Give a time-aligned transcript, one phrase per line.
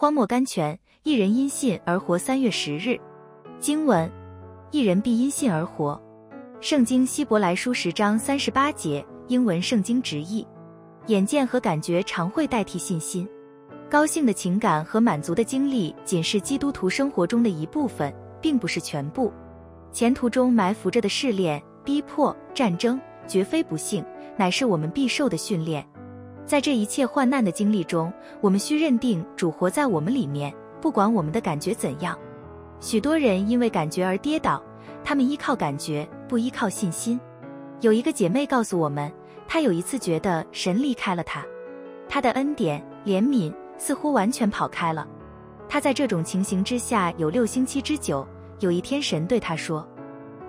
[0.00, 2.16] 荒漠甘泉，一人因信而活。
[2.16, 2.98] 三月十日，
[3.58, 4.10] 经文：
[4.70, 6.00] 一人必因信而活。
[6.58, 10.48] 圣经希伯来书十章三十八节，英文圣经直译：
[11.08, 13.28] 眼见和感觉常会代替信心。
[13.90, 18.10] 高兴的情感和满足的经历仅是基督徒生活中的一部分，
[18.40, 19.30] 并不是全部。
[19.92, 24.02] 前途中埋伏着的试炼、逼迫、战争，绝非不幸，
[24.38, 25.86] 乃是我们必受的训练。
[26.50, 32.18] 在这一切患难的经历中，我们需认定主活在我们里面，不管我们的感觉怎样。
[32.80, 34.60] 许多人因为感觉而跌倒，
[35.04, 37.20] 他们依靠感觉，不依靠信心。
[37.82, 39.12] 有一个姐妹告诉我们，
[39.46, 41.46] 她有一次觉得神离开了她，
[42.08, 43.54] 她的恩典、怜悯。
[43.78, 45.06] 似乎完全跑开了。
[45.68, 48.26] 他在这种情形之下有六星期之久。
[48.58, 49.88] 有一天，神对他说：“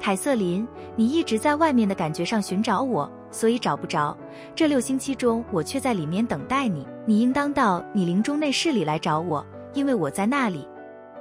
[0.01, 4.15] 凯瑟琳，你一直在外面的感觉上寻找我，所以找不着。
[4.53, 6.85] 这六星期中，我却在里面等待你。
[7.05, 10.67] 你应当到你灵中内室里来找我，因为我在那里。”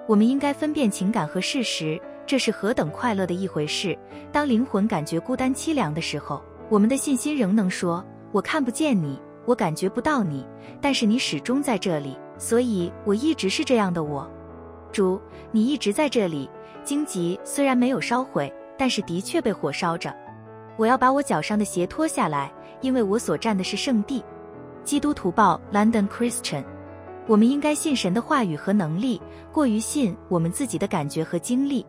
[0.07, 3.97] 我们应该分辨情感和事实，这是何等快乐的一回事！
[4.33, 10.47] 当灵魂感觉孤单凄凉的时候，我们的信心仍能说：“我看不见你。”我感觉不到你，
[10.81, 14.31] 但是你始终在这里，所以我一直是这样的我。
[14.93, 16.49] 主，你一直在这里。
[16.85, 20.15] 荆棘虽然没有烧毁，但是的确被火烧着。
[20.81, 22.51] 我要把我脚上的鞋脱下来，
[22.81, 24.25] 因为我所站的是圣地。
[24.83, 26.65] 基督徒报 London Christian。
[27.27, 29.21] 我们应该信神的话语和能力，
[29.53, 31.85] 过于信我们自己的感觉和经历。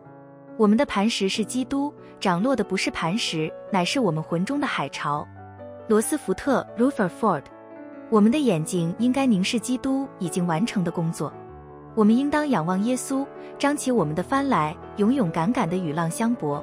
[0.58, 1.90] 我们的磐石是基督，
[2.20, 5.26] 涨落的不是磐石，乃是我们魂中的海潮。
[5.88, 7.44] 罗斯福特 （Rutherford），
[8.10, 11.32] 我们的眼睛应该凝视基督已经完成的工作。
[11.94, 13.26] 我们应当仰望耶稣，
[13.58, 16.62] 张起我们的帆来，勇勇敢敢的与浪相搏。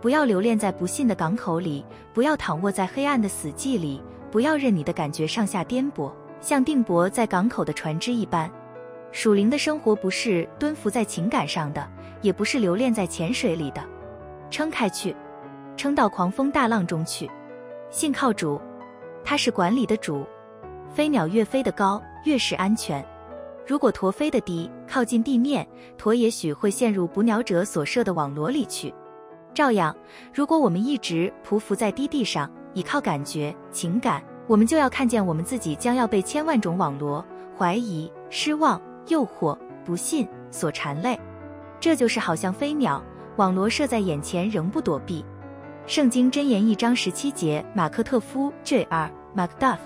[0.00, 8.50] 不要留恋在不幸的港口里，不要躺卧在黑暗的死寂里，不要任你的感觉上下颠簸，像定泊在港口的船只一般。
[9.10, 11.84] 属灵的生活不是蹲伏在情感上的，
[12.20, 13.82] 也不是留恋在浅水里的，
[14.50, 15.16] 撑开去，
[15.76, 17.28] 撑到狂风大浪中去。
[17.90, 18.60] 信靠主，
[19.24, 20.24] 他是管理的主。
[20.94, 23.04] 飞鸟越飞得高，越是安全。
[23.66, 25.66] 如果驼飞得低，靠近地面，
[25.96, 28.94] 驼也许会陷入捕鸟者所设的网罗里去。
[29.54, 29.94] 照样，
[30.32, 37.24] 如果我们一直匍匐在低地上，倚靠感觉、情感，我们就要看见我们自己将要被千万种网罗、
[37.56, 41.18] 怀疑、失望、诱惑、不信所缠累。
[41.80, 43.02] 这就是好像飞鸟，
[43.36, 45.24] 网罗设在眼前，仍不躲避。
[45.86, 49.10] 圣经箴言一章十七节，马克特夫 J.R.
[49.34, 49.78] Macduff。